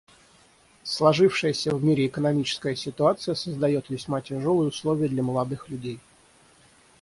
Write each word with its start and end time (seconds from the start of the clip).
Сложившаяся 0.83 1.75
в 1.75 1.83
мире 1.83 2.07
экономическая 2.07 2.75
ситуация 2.75 3.35
создает 3.35 3.91
весьма 3.91 4.19
тяжелые 4.21 4.69
условия 4.69 5.07
для 5.07 5.21
молодых 5.21 5.69
людей. 5.69 5.99